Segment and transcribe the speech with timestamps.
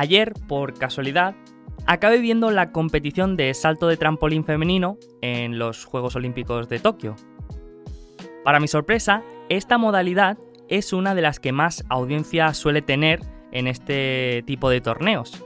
[0.00, 1.34] ayer, por casualidad,
[1.86, 7.16] acabé viendo la competición de salto de trampolín femenino en los Juegos Olímpicos de Tokio.
[8.42, 10.38] Para mi sorpresa, esta modalidad
[10.68, 13.20] es una de las que más audiencia suele tener
[13.52, 15.44] en este tipo de torneos.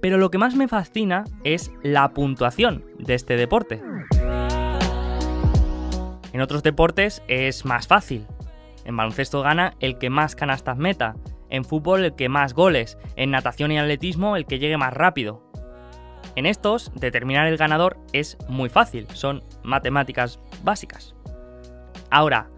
[0.00, 3.82] Pero lo que más me fascina es la puntuación de este deporte.
[6.32, 8.26] En otros deportes es más fácil.
[8.86, 11.14] En baloncesto gana el que más canastas meta,
[11.50, 15.42] en fútbol el que más goles, en natación y atletismo el que llegue más rápido.
[16.34, 21.14] En estos, determinar el ganador es muy fácil, son matemáticas básicas.
[22.10, 22.50] Ahora,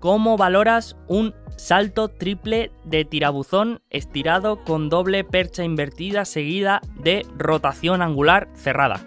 [0.00, 8.02] ¿cómo valoras un salto triple de tirabuzón estirado con doble percha invertida seguida de rotación
[8.02, 9.00] angular cerrada?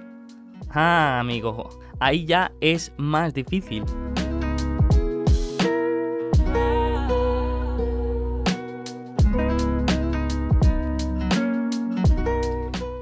[0.70, 1.70] Ah, amigo,
[2.00, 3.84] ahí ya es más difícil.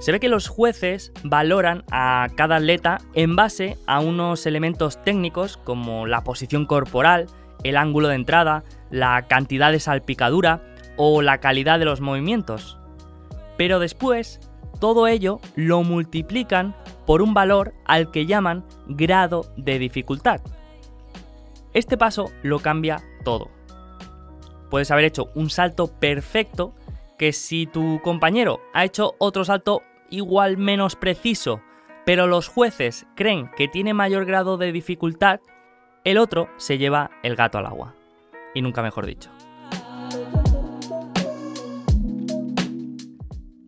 [0.07, 5.57] Se ve que los jueces valoran a cada atleta en base a unos elementos técnicos
[5.57, 7.27] como la posición corporal,
[7.65, 10.63] el ángulo de entrada, la cantidad de salpicadura
[10.95, 12.79] o la calidad de los movimientos.
[13.57, 14.39] Pero después,
[14.79, 16.73] todo ello lo multiplican
[17.05, 20.39] por un valor al que llaman grado de dificultad.
[21.73, 23.49] Este paso lo cambia todo.
[24.69, 26.73] Puedes haber hecho un salto perfecto
[27.17, 31.61] que si tu compañero ha hecho otro salto igual menos preciso,
[32.05, 35.39] pero los jueces creen que tiene mayor grado de dificultad,
[36.03, 37.95] el otro se lleva el gato al agua.
[38.53, 39.29] Y nunca mejor dicho.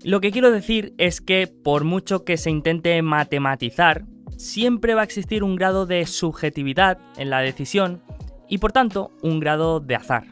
[0.04, 4.06] Lo que quiero decir es que por mucho que se intente matematizar,
[4.38, 8.02] siempre va a existir un grado de subjetividad en la decisión
[8.48, 10.24] y por tanto un grado de azar.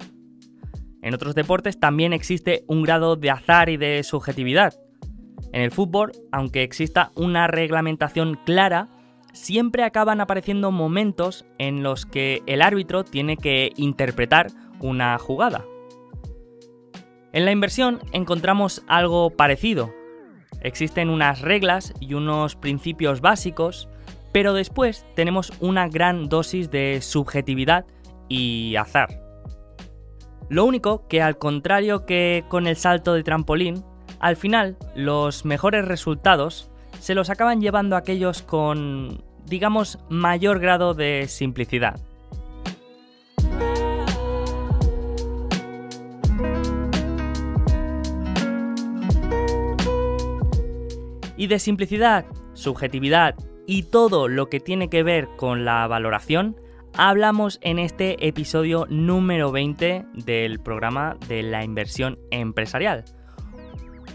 [1.01, 4.73] En otros deportes también existe un grado de azar y de subjetividad,
[5.51, 8.89] en el fútbol, aunque exista una reglamentación clara,
[9.33, 14.47] siempre acaban apareciendo momentos en los que el árbitro tiene que interpretar
[14.79, 15.65] una jugada.
[17.33, 19.93] En la inversión encontramos algo parecido.
[20.61, 23.89] Existen unas reglas y unos principios básicos,
[24.31, 27.85] pero después tenemos una gran dosis de subjetividad
[28.27, 29.21] y azar.
[30.49, 33.83] Lo único que al contrario que con el salto de trampolín,
[34.19, 41.27] al final, los mejores resultados se los acaban llevando aquellos con, digamos, mayor grado de
[41.27, 41.99] simplicidad.
[51.39, 53.35] Y de simplicidad, subjetividad
[53.67, 56.55] y todo lo que tiene que ver con la valoración,
[56.97, 63.05] hablamos en este episodio número 20 del programa de la inversión empresarial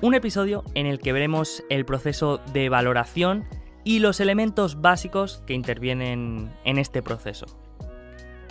[0.03, 3.45] un episodio en el que veremos el proceso de valoración
[3.85, 7.47] y los elementos básicos que intervienen en este proceso.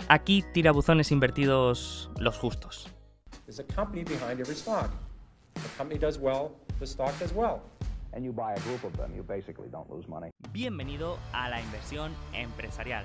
[0.08, 2.88] Aquí tirabuzones invertidos los justos.
[10.52, 13.04] Bienvenido a la inversión empresarial,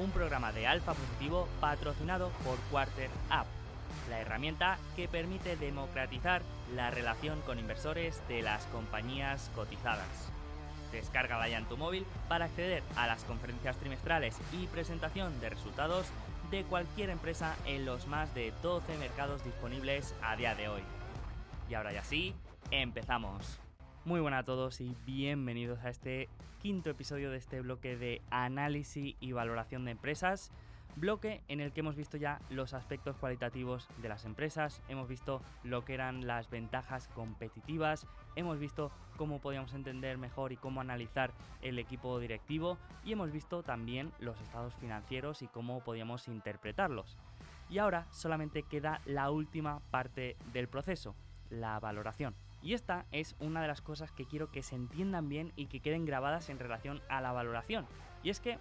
[0.00, 3.46] un programa de alfa positivo patrocinado por Quarter App
[4.08, 6.42] la herramienta que permite democratizar
[6.74, 10.30] la relación con inversores de las compañías cotizadas.
[10.92, 16.06] Descárgala ya en tu móvil para acceder a las conferencias trimestrales y presentación de resultados
[16.50, 20.82] de cualquier empresa en los más de 12 mercados disponibles a día de hoy.
[21.68, 22.34] Y ahora ya sí,
[22.70, 23.58] empezamos.
[24.04, 26.28] Muy buenas a todos y bienvenidos a este
[26.62, 30.52] quinto episodio de este bloque de análisis y valoración de empresas
[30.96, 35.42] bloque en el que hemos visto ya los aspectos cualitativos de las empresas, hemos visto
[35.62, 41.32] lo que eran las ventajas competitivas, hemos visto cómo podíamos entender mejor y cómo analizar
[41.60, 47.16] el equipo directivo y hemos visto también los estados financieros y cómo podíamos interpretarlos.
[47.68, 51.14] Y ahora solamente queda la última parte del proceso,
[51.50, 52.34] la valoración.
[52.62, 55.80] Y esta es una de las cosas que quiero que se entiendan bien y que
[55.80, 57.86] queden grabadas en relación a la valoración.
[58.22, 58.58] Y es que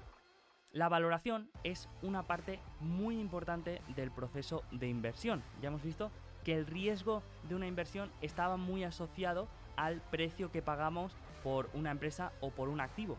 [0.75, 5.41] la valoración es una parte muy importante del proceso de inversión.
[5.61, 6.11] Ya hemos visto
[6.43, 11.91] que el riesgo de una inversión estaba muy asociado al precio que pagamos por una
[11.91, 13.15] empresa o por un activo.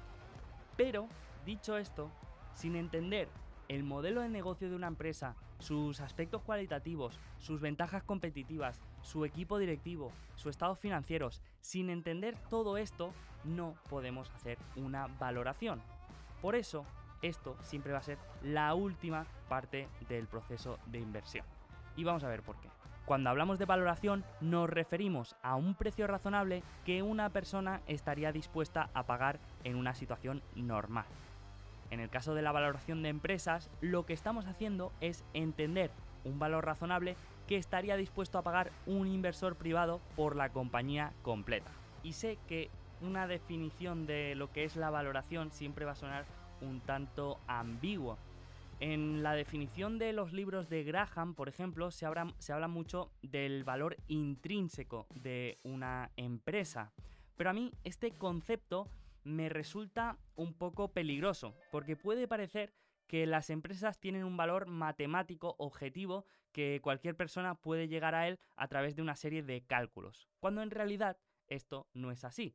[0.76, 1.08] Pero,
[1.46, 2.10] dicho esto,
[2.52, 3.26] sin entender
[3.68, 9.56] el modelo de negocio de una empresa, sus aspectos cualitativos, sus ventajas competitivas, su equipo
[9.56, 13.14] directivo, sus estados financieros, sin entender todo esto,
[13.44, 15.80] no podemos hacer una valoración.
[16.42, 16.84] Por eso,
[17.22, 21.44] esto siempre va a ser la última parte del proceso de inversión.
[21.96, 22.68] Y vamos a ver por qué.
[23.06, 28.90] Cuando hablamos de valoración nos referimos a un precio razonable que una persona estaría dispuesta
[28.94, 31.06] a pagar en una situación normal.
[31.90, 35.92] En el caso de la valoración de empresas, lo que estamos haciendo es entender
[36.24, 37.16] un valor razonable
[37.46, 41.70] que estaría dispuesto a pagar un inversor privado por la compañía completa.
[42.02, 42.70] Y sé que
[43.00, 46.24] una definición de lo que es la valoración siempre va a sonar
[46.60, 48.18] un tanto ambiguo,
[48.78, 53.96] en la definición de los libros de Graham, por ejemplo, se habla, mucho del valor
[54.06, 56.92] intrínseco de una empresa.
[57.36, 58.86] Pero a mí este concepto
[59.24, 62.74] me resulta un poco peligroso, porque puede parecer
[63.06, 68.38] que las empresas tienen un valor matemático objetivo que cualquier persona puede llegar a él
[68.56, 71.16] a través de una serie de cálculos, cuando en realidad
[71.48, 72.54] esto no es así.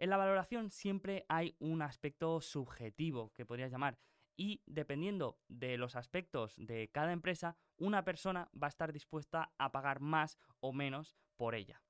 [0.00, 3.98] En la valoración siempre hay un aspecto subjetivo, que podrías llamar,
[4.34, 9.72] y dependiendo de los aspectos de cada empresa, una persona va a estar dispuesta a
[9.72, 11.82] pagar más o menos por ella.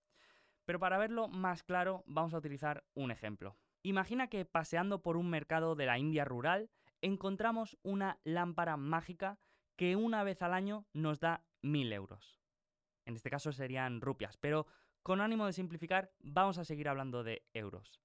[0.65, 3.57] Pero para verlo más claro, vamos a utilizar un ejemplo.
[3.85, 6.69] Imagina que paseando por un mercado de la India rural
[7.03, 9.39] encontramos una lámpara mágica
[9.77, 12.41] que una vez al año nos da mil euros.
[13.05, 14.67] En este caso serían rupias, pero
[15.03, 18.01] con ánimo de simplificar vamos a seguir hablando de euros.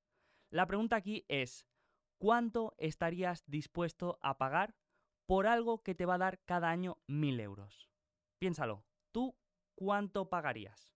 [0.50, 1.68] La pregunta aquí es,
[2.18, 4.76] ¿cuánto estarías dispuesto a pagar
[5.26, 7.90] por algo que te va a dar cada año mil euros?
[8.40, 9.36] Piénsalo, ¿tú
[9.76, 10.94] cuánto pagarías?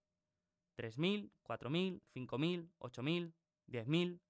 [0.78, 3.34] ¿3.000, 4.000, 5.000, 8.000,
[3.68, 4.22] 10.000?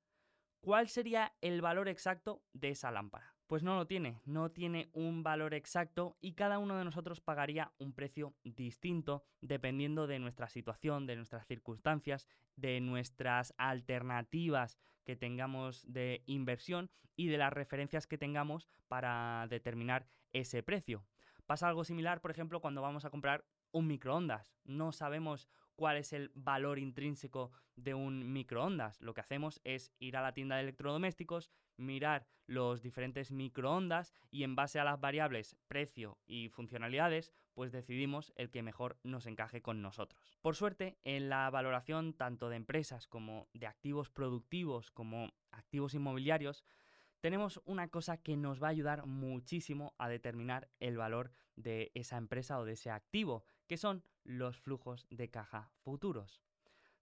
[0.62, 3.39] ¿Cuál sería el valor exacto de esa lámpara?
[3.50, 7.72] Pues no lo tiene, no tiene un valor exacto y cada uno de nosotros pagaría
[7.80, 15.84] un precio distinto dependiendo de nuestra situación, de nuestras circunstancias, de nuestras alternativas que tengamos
[15.92, 21.04] de inversión y de las referencias que tengamos para determinar ese precio.
[21.48, 24.54] Pasa algo similar, por ejemplo, cuando vamos a comprar un microondas.
[24.64, 29.02] No sabemos cuál es el valor intrínseco de un microondas.
[29.02, 31.50] Lo que hacemos es ir a la tienda de electrodomésticos,
[31.80, 38.34] mirar los diferentes microondas y en base a las variables precio y funcionalidades, pues decidimos
[38.36, 40.38] el que mejor nos encaje con nosotros.
[40.42, 46.64] Por suerte, en la valoración tanto de empresas como de activos productivos como activos inmobiliarios,
[47.22, 52.18] tenemos una cosa que nos va a ayudar muchísimo a determinar el valor de esa
[52.18, 56.42] empresa o de ese activo, que son los flujos de caja futuros.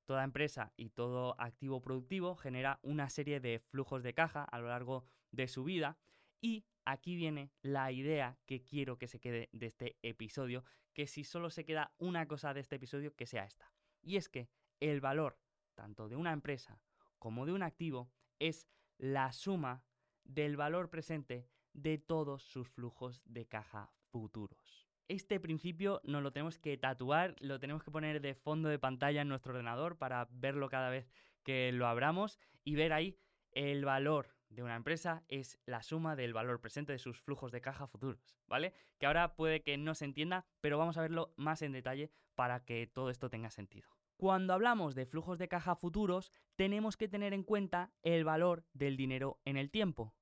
[0.07, 4.69] Toda empresa y todo activo productivo genera una serie de flujos de caja a lo
[4.69, 5.97] largo de su vida
[6.39, 10.63] y aquí viene la idea que quiero que se quede de este episodio,
[10.93, 13.69] que si solo se queda una cosa de este episodio, que sea esta.
[14.01, 14.49] Y es que
[14.79, 15.37] el valor
[15.75, 16.79] tanto de una empresa
[17.19, 19.83] como de un activo es la suma
[20.23, 24.86] del valor presente de todos sus flujos de caja futuros.
[25.07, 29.21] Este principio nos lo tenemos que tatuar, lo tenemos que poner de fondo de pantalla
[29.21, 31.09] en nuestro ordenador para verlo cada vez
[31.43, 33.17] que lo abramos y ver ahí
[33.51, 37.61] el valor de una empresa es la suma del valor presente de sus flujos de
[37.61, 38.73] caja futuros, ¿vale?
[38.97, 42.65] Que ahora puede que no se entienda, pero vamos a verlo más en detalle para
[42.65, 43.89] que todo esto tenga sentido.
[44.17, 48.97] Cuando hablamos de flujos de caja futuros, tenemos que tener en cuenta el valor del
[48.97, 50.13] dinero en el tiempo.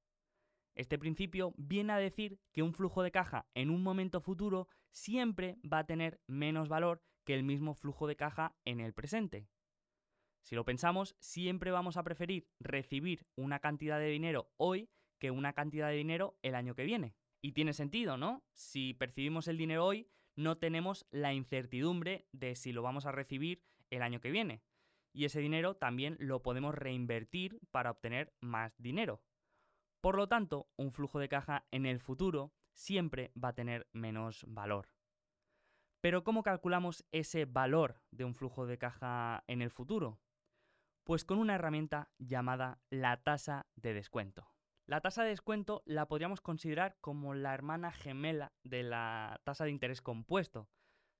[0.75, 5.57] Este principio viene a decir que un flujo de caja en un momento futuro siempre
[5.61, 9.49] va a tener menos valor que el mismo flujo de caja en el presente.
[10.41, 15.53] Si lo pensamos, siempre vamos a preferir recibir una cantidad de dinero hoy que una
[15.53, 17.15] cantidad de dinero el año que viene.
[17.41, 18.43] Y tiene sentido, ¿no?
[18.53, 23.63] Si percibimos el dinero hoy, no tenemos la incertidumbre de si lo vamos a recibir
[23.89, 24.63] el año que viene.
[25.13, 29.23] Y ese dinero también lo podemos reinvertir para obtener más dinero.
[29.99, 34.46] Por lo tanto, un flujo de caja en el futuro siempre va a tener menos
[34.48, 34.89] valor.
[36.01, 40.20] Pero ¿cómo calculamos ese valor de un flujo de caja en el futuro?
[41.03, 44.48] Pues con una herramienta llamada la tasa de descuento.
[44.86, 49.72] La tasa de descuento la podríamos considerar como la hermana gemela de la tasa de
[49.72, 50.70] interés compuesto.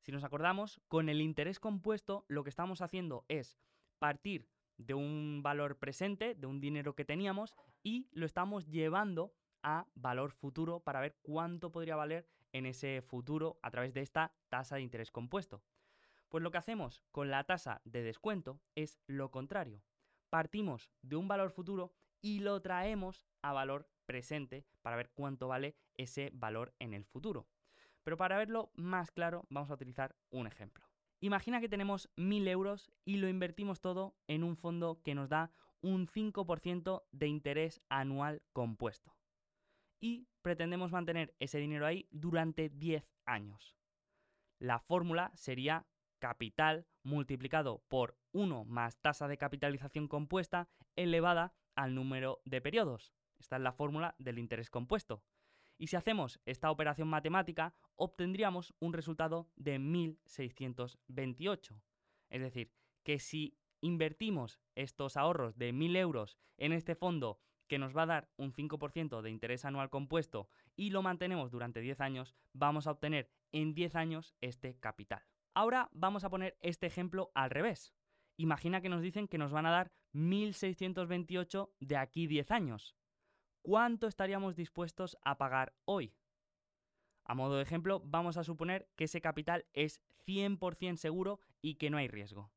[0.02, 3.58] Si nos acordamos, con el interés compuesto lo que estamos haciendo es
[3.98, 9.34] partir de un valor presente, de un dinero que teníamos, y lo estamos llevando
[9.66, 14.32] a valor futuro para ver cuánto podría valer en ese futuro a través de esta
[14.48, 15.64] tasa de interés compuesto.
[16.30, 19.82] Pues lo que hacemos con la tasa de descuento es lo contrario.
[20.30, 25.76] Partimos de un valor futuro y lo traemos a valor presente para ver cuánto vale
[25.96, 27.48] ese valor en el futuro.
[28.04, 30.86] Pero para verlo más claro vamos a utilizar un ejemplo.
[31.22, 35.52] Imagina que tenemos 1.000 euros y lo invertimos todo en un fondo que nos da
[35.82, 39.16] un 5% de interés anual compuesto.
[40.00, 43.76] Y pretendemos mantener ese dinero ahí durante 10 años.
[44.60, 45.88] La fórmula sería
[46.20, 53.14] capital multiplicado por 1 más tasa de capitalización compuesta elevada al número de periodos.
[53.38, 55.24] Esta es la fórmula del interés compuesto.
[55.78, 61.82] Y si hacemos esta operación matemática, obtendríamos un resultado de 1628.
[62.30, 62.72] Es decir,
[63.04, 68.08] que si invertimos estos ahorros de 1.000 euros en este fondo que nos va a
[68.08, 72.92] dar un 5% de interés anual compuesto y lo mantenemos durante 10 años, vamos a
[72.92, 75.24] obtener en 10 años este capital.
[75.54, 77.94] Ahora vamos a poner este ejemplo al revés.
[78.38, 82.96] Imagina que nos dicen que nos van a dar 1.628 de aquí 10 años.
[83.62, 86.14] ¿Cuánto estaríamos dispuestos a pagar hoy?
[87.24, 91.90] A modo de ejemplo, vamos a suponer que ese capital es 100% seguro y que
[91.90, 92.52] no hay riesgo.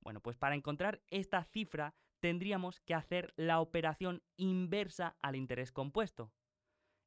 [0.00, 6.32] Bueno, pues para encontrar esta cifra tendríamos que hacer la operación inversa al interés compuesto.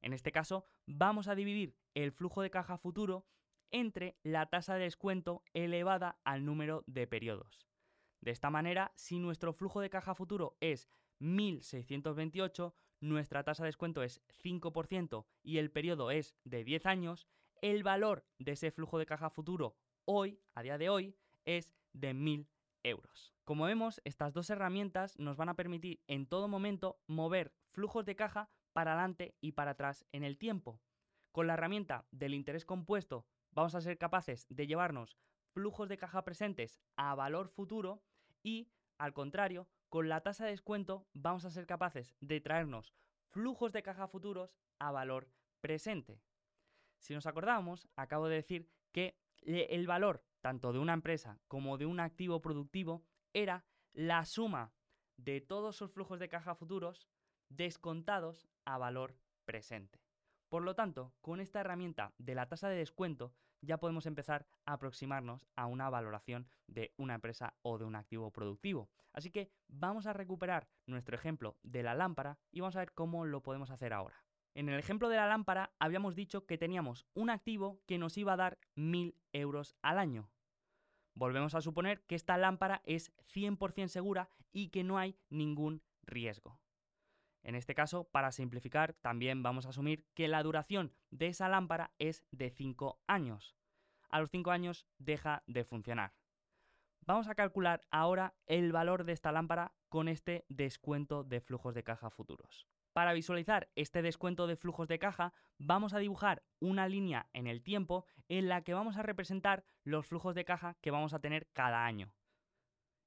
[0.00, 3.26] En este caso, vamos a dividir el flujo de caja futuro
[3.70, 7.66] entre la tasa de descuento elevada al número de periodos.
[8.20, 10.88] De esta manera, si nuestro flujo de caja futuro es
[11.20, 17.26] 1628, nuestra tasa de descuento es 5% y el periodo es de 10 años,
[17.60, 22.14] el valor de ese flujo de caja futuro hoy, a día de hoy, es de
[22.14, 22.48] 1000
[23.44, 28.16] Como vemos, estas dos herramientas nos van a permitir en todo momento mover flujos de
[28.16, 30.80] caja para adelante y para atrás en el tiempo.
[31.32, 35.16] Con la herramienta del interés compuesto vamos a ser capaces de llevarnos
[35.52, 38.02] flujos de caja presentes a valor futuro
[38.42, 42.94] y, al contrario, con la tasa de descuento vamos a ser capaces de traernos
[43.28, 45.28] flujos de caja futuros a valor
[45.60, 46.20] presente.
[46.98, 51.86] Si nos acordamos, acabo de decir que el valor tanto de una empresa como de
[51.86, 54.74] un activo productivo era la suma
[55.16, 57.08] de todos sus flujos de caja futuros
[57.48, 60.02] descontados a valor presente.
[60.48, 63.32] Por lo tanto, con esta herramienta de la tasa de descuento
[63.62, 68.30] ya podemos empezar a aproximarnos a una valoración de una empresa o de un activo
[68.32, 68.90] productivo.
[69.12, 73.24] Así que vamos a recuperar nuestro ejemplo de la lámpara y vamos a ver cómo
[73.24, 74.24] lo podemos hacer ahora.
[74.54, 78.34] En el ejemplo de la lámpara habíamos dicho que teníamos un activo que nos iba
[78.34, 80.28] a dar 1.000 euros al año.
[81.14, 86.58] Volvemos a suponer que esta lámpara es 100% segura y que no hay ningún riesgo.
[87.42, 91.92] En este caso, para simplificar, también vamos a asumir que la duración de esa lámpara
[91.98, 93.56] es de 5 años.
[94.10, 96.14] A los 5 años deja de funcionar.
[97.04, 101.82] Vamos a calcular ahora el valor de esta lámpara con este descuento de flujos de
[101.82, 102.68] caja futuros.
[102.92, 107.62] Para visualizar este descuento de flujos de caja, vamos a dibujar una línea en el
[107.62, 111.48] tiempo en la que vamos a representar los flujos de caja que vamos a tener
[111.54, 112.14] cada año.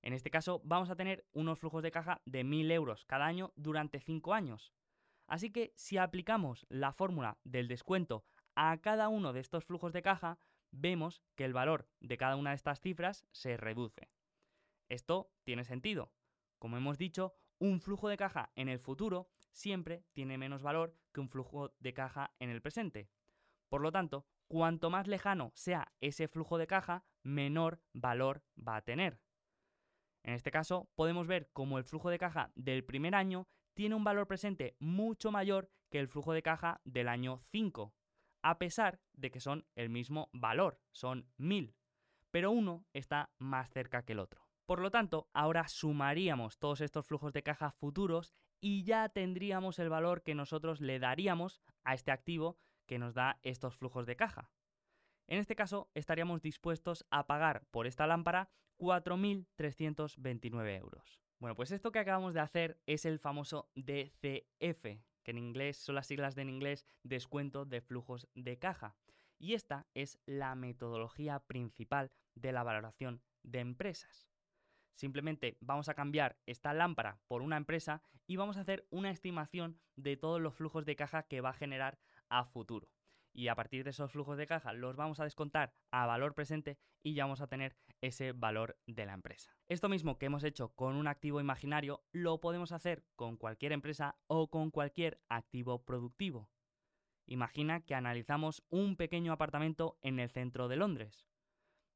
[0.01, 3.54] En este caso, vamos a tener unos flujos de caja de 1.000 euros cada año
[3.56, 4.74] durante 5 años.
[5.27, 8.24] Así que si aplicamos la fórmula del descuento
[8.56, 10.39] a cada uno de estos flujos de caja,
[10.72, 14.10] vemos que el valor de cada una de estas cifras se reduce.
[14.89, 16.12] Esto tiene sentido.
[16.60, 21.21] Como hemos dicho, un flujo de caja en el futuro siempre tiene menos valor que
[21.21, 23.09] un flujo de caja en el presente.
[23.69, 28.81] Por lo tanto, cuanto más lejano sea ese flujo de caja, menor valor va a
[28.83, 29.19] tener.
[30.24, 34.03] En este caso, podemos ver cómo el flujo de caja del primer año tiene un
[34.03, 37.93] valor presente mucho mayor que el flujo de caja del año 5,
[38.41, 41.75] a pesar de que son el mismo valor, son 1000,
[42.31, 44.45] pero uno está más cerca que el otro.
[44.65, 49.89] Por lo tanto, ahora sumaríamos todos estos flujos de caja futuros y ya tendríamos el
[49.89, 54.51] valor que nosotros le daríamos a este activo que nos da estos flujos de caja.
[55.27, 61.21] En este caso, estaríamos dispuestos a pagar por esta lámpara 4.329 euros.
[61.39, 64.83] Bueno, pues esto que acabamos de hacer es el famoso DCF,
[65.24, 68.95] que en inglés son las siglas de en inglés descuento de flujos de caja.
[69.38, 74.29] Y esta es la metodología principal de la valoración de empresas.
[74.96, 79.80] Simplemente vamos a cambiar esta lámpara por una empresa y vamos a hacer una estimación
[79.96, 82.00] de todos los flujos de caja que va a generar
[82.30, 82.90] a futuro.
[83.34, 86.80] Y a partir de esos flujos de caja los vamos a descontar a valor presente
[87.04, 89.54] y ya vamos a tener ese valor de la empresa.
[89.68, 94.16] Esto mismo que hemos hecho con un activo imaginario lo podemos hacer con cualquier empresa
[94.28, 96.50] o con cualquier activo productivo.
[97.28, 101.28] Imagina que analizamos un pequeño apartamento en el centro de Londres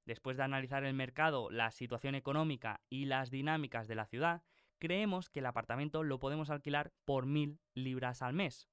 [0.09, 4.41] Después de analizar el mercado, la situación económica y las dinámicas de la ciudad,
[4.79, 8.67] creemos que el apartamento lo podemos alquilar por mil libras al mes.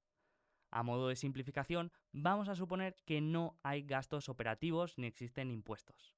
[0.71, 6.15] A modo de simplificación, vamos a suponer que no hay gastos operativos ni existen impuestos.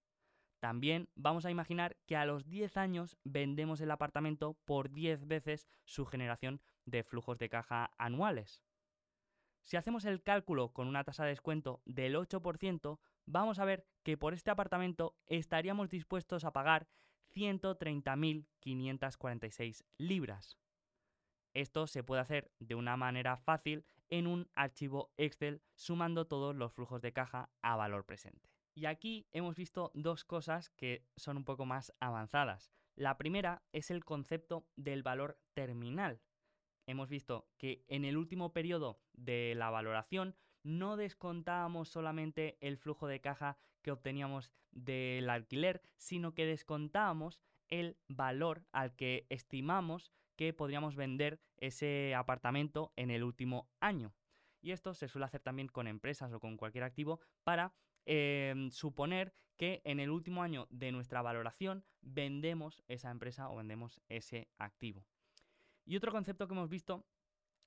[0.62, 5.68] También vamos a imaginar que a los 10 años vendemos el apartamento por 10 veces
[5.84, 8.64] su generación de flujos de caja anuales.
[9.64, 13.00] Si hacemos el cálculo con una tasa de descuento del 8%,
[13.30, 16.90] vamos a ver que por este apartamento estaríamos dispuestos a pagar
[17.36, 20.58] 130.546 libras.
[21.54, 26.74] Esto se puede hacer de una manera fácil en un archivo Excel sumando todos los
[26.74, 28.50] flujos de caja a valor presente.
[28.74, 32.72] Y aquí hemos visto dos cosas que son un poco más avanzadas.
[32.96, 36.20] La primera es el concepto del valor terminal.
[36.88, 43.08] Hemos visto que en el último periodo de la valoración no descontábamos solamente el flujo
[43.08, 50.54] de caja que obteníamos del alquiler, sino que descontábamos el valor al que estimamos que
[50.54, 54.14] podríamos vender ese apartamento en el último año.
[54.62, 57.74] Y esto se suele hacer también con empresas o con cualquier activo para
[58.06, 64.00] em, suponer que en el último año de nuestra valoración vendemos esa empresa o vendemos
[64.08, 65.06] ese activo.
[65.86, 67.06] Y otro concepto que hemos visto,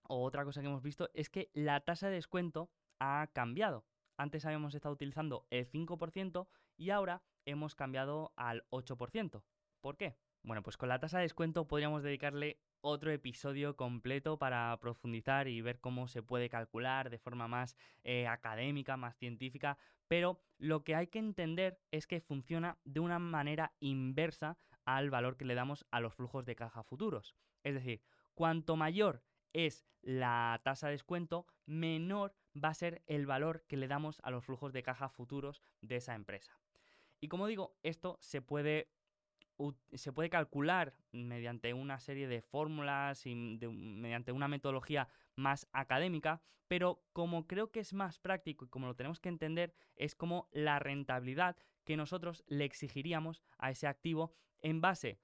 [0.05, 2.71] o otra cosa que hemos visto, es que la tasa de descuento
[3.03, 3.85] ha cambiado.
[4.17, 9.43] Antes habíamos estado utilizando el 5% y ahora hemos cambiado al 8%.
[9.81, 10.17] ¿Por qué?
[10.45, 15.61] Bueno, pues con la tasa de descuento podríamos dedicarle otro episodio completo para profundizar y
[15.61, 20.95] ver cómo se puede calcular de forma más eh, académica, más científica, pero lo que
[20.95, 25.87] hay que entender es que funciona de una manera inversa al valor que le damos
[25.91, 27.35] a los flujos de caja futuros.
[27.65, 28.03] Es decir,
[28.35, 33.89] cuanto mayor es la tasa de descuento, menor va a ser el valor que le
[33.89, 36.59] damos a los flujos de caja futuros de esa empresa.
[37.21, 38.91] Y como digo, esto se puede,
[39.95, 47.05] se puede calcular mediante una serie de fórmulas y mediante una metodología más académica, pero
[47.13, 50.79] como creo que es más práctico y como lo tenemos que entender, es como la
[50.79, 55.21] rentabilidad que nosotros le exigiríamos a ese activo en base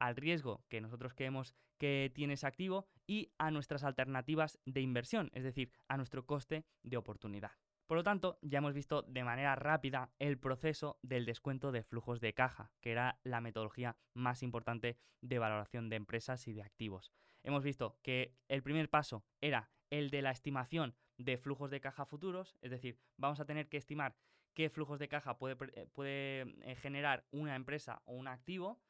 [0.00, 5.30] al riesgo que nosotros creemos que tiene ese activo y a nuestras alternativas de inversión,
[5.32, 7.52] es decir, a nuestro coste de oportunidad.
[7.86, 12.20] Por lo tanto, ya hemos visto de manera rápida el proceso del descuento de flujos
[12.20, 17.12] de caja, que era la metodología más importante de valoración de empresas y de activos.
[17.42, 22.06] Hemos visto que el primer paso era el de la estimación de flujos de caja
[22.06, 24.14] futuros, es decir, vamos a tener que estimar
[24.54, 28.80] qué flujos de caja puede, puede eh, generar una empresa o un activo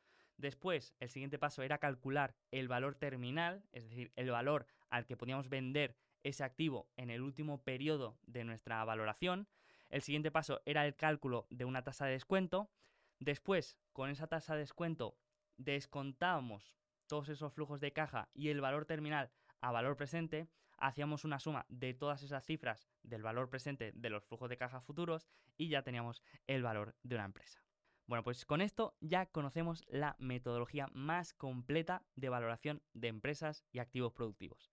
[0.41, 5.15] Después, el siguiente paso era calcular el valor terminal, es decir, el valor al que
[5.15, 9.49] podíamos vender ese activo en el último periodo de nuestra valoración.
[9.91, 12.71] El siguiente paso era el cálculo de una tasa de descuento.
[13.19, 15.15] Después, con esa tasa de descuento,
[15.59, 16.75] descontábamos
[17.07, 20.49] todos esos flujos de caja y el valor terminal a valor presente,
[20.79, 24.81] hacíamos una suma de todas esas cifras del valor presente de los flujos de caja
[24.81, 27.63] futuros y ya teníamos el valor de una empresa.
[28.11, 33.79] Bueno, pues con esto ya conocemos la metodología más completa de valoración de empresas y
[33.79, 34.73] activos productivos.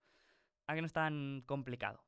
[0.66, 2.02] ¿A que no es tan complicado?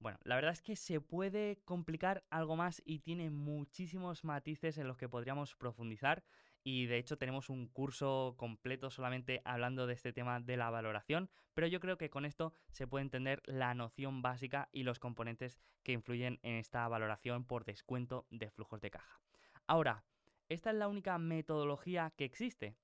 [0.00, 4.88] Bueno, la verdad es que se puede complicar algo más y tiene muchísimos matices en
[4.88, 6.24] los que podríamos profundizar
[6.64, 11.30] y de hecho tenemos un curso completo solamente hablando de este tema de la valoración,
[11.54, 15.60] pero yo creo que con esto se puede entender la noción básica y los componentes
[15.84, 19.20] que influyen en esta valoración por descuento de flujos de caja.
[19.68, 20.04] Ahora,
[20.54, 22.76] ¿esta es la única metodología que existe?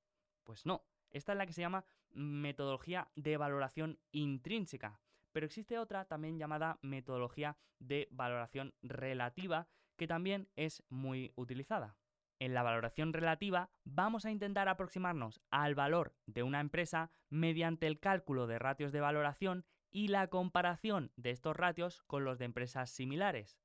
[0.44, 5.00] Pues no, esta es la que se llama metodología de valoración intrínseca,
[5.32, 11.96] pero existe otra también llamada metodología de valoración relativa que también es muy utilizada.
[12.40, 18.00] En la valoración relativa vamos a intentar aproximarnos al valor de una empresa mediante el
[18.00, 22.90] cálculo de ratios de valoración y la comparación de estos ratios con los de empresas
[22.90, 23.60] similares.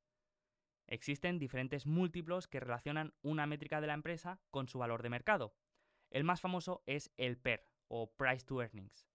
[0.88, 5.56] Existen diferentes múltiplos que relacionan una métrica de la empresa con su valor de mercado.
[6.12, 9.08] El más famoso es el PER o Price to Earnings.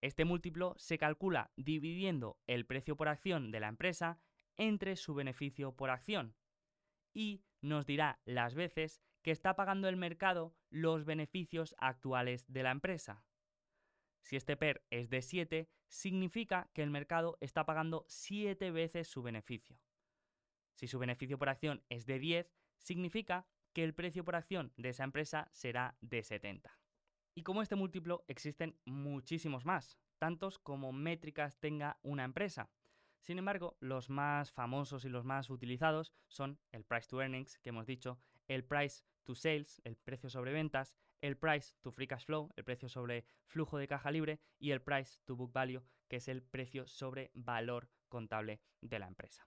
[0.00, 4.18] Este múltiplo se calcula dividiendo el precio por acción de la empresa
[4.56, 6.34] entre su beneficio por acción
[7.12, 12.70] y nos dirá las veces que está pagando el mercado los beneficios actuales de la
[12.70, 13.24] empresa.
[14.22, 19.22] Si este PER es de 7, significa que el mercado está pagando 7 veces su
[19.22, 19.78] beneficio.
[20.80, 24.88] Si su beneficio por acción es de 10, significa que el precio por acción de
[24.88, 26.74] esa empresa será de 70.
[27.34, 32.70] Y como este múltiplo existen muchísimos más, tantos como métricas tenga una empresa.
[33.20, 37.68] Sin embargo, los más famosos y los más utilizados son el price to earnings, que
[37.68, 42.24] hemos dicho, el price to sales, el precio sobre ventas, el price to free cash
[42.24, 46.16] flow, el precio sobre flujo de caja libre, y el price to book value, que
[46.16, 49.46] es el precio sobre valor contable de la empresa.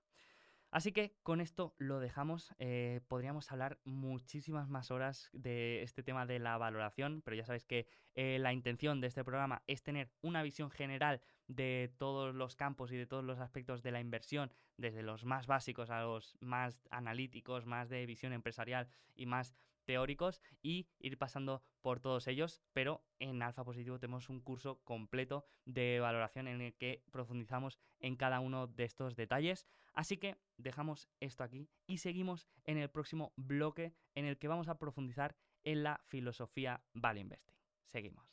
[0.73, 2.51] Así que con esto lo dejamos.
[2.57, 7.63] Eh, podríamos hablar muchísimas más horas de este tema de la valoración, pero ya sabéis
[7.63, 12.55] que eh, la intención de este programa es tener una visión general de todos los
[12.55, 16.35] campos y de todos los aspectos de la inversión, desde los más básicos a los
[16.41, 19.53] más analíticos, más de visión empresarial y más
[19.85, 25.45] teóricos y ir pasando por todos ellos, pero en Alfa Positivo tenemos un curso completo
[25.65, 29.65] de valoración en el que profundizamos en cada uno de estos detalles.
[29.93, 34.67] Así que dejamos esto aquí y seguimos en el próximo bloque en el que vamos
[34.67, 37.55] a profundizar en la filosofía Value Investing.
[37.85, 38.32] Seguimos.